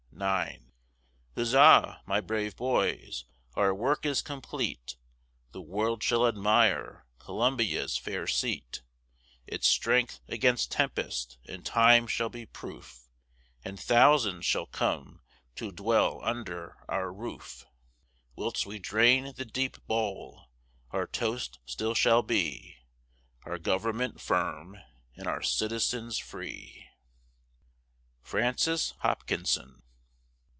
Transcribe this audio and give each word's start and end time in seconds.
IX 0.21 0.59
Huzza! 1.35 2.03
my 2.05 2.21
brave 2.21 2.55
boys, 2.55 3.25
our 3.55 3.73
work 3.73 4.05
is 4.05 4.21
complete; 4.21 4.95
The 5.51 5.63
world 5.63 6.03
shall 6.03 6.27
admire 6.27 7.07
Columbia's 7.17 7.97
fair 7.97 8.27
seat; 8.27 8.83
Its 9.47 9.65
strength 9.67 10.19
against 10.27 10.71
tempest 10.71 11.39
and 11.47 11.65
time 11.65 12.05
shall 12.05 12.29
be 12.29 12.45
proof, 12.45 13.09
And 13.65 13.79
thousands 13.79 14.45
shall 14.45 14.67
come 14.67 15.21
to 15.55 15.71
dwell 15.71 16.19
under 16.21 16.77
our 16.87 17.11
roof: 17.11 17.65
Whilst 18.35 18.63
we 18.67 18.77
drain 18.77 19.33
the 19.35 19.45
deep 19.45 19.83
bowl, 19.87 20.51
our 20.91 21.07
toast 21.07 21.57
still 21.65 21.95
shall 21.95 22.21
be, 22.21 22.77
Our 23.43 23.57
government 23.57 24.21
firm, 24.21 24.77
and 25.15 25.25
our 25.27 25.41
citizens 25.41 26.19
free. 26.19 26.85
FRANCIS 28.21 28.93
HOPKINSON. 28.99 29.81